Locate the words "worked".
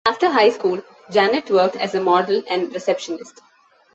1.51-1.75